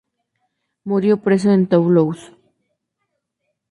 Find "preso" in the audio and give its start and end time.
1.25-1.51